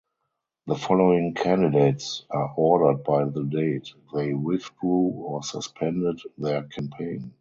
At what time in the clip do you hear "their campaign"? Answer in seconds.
6.39-7.29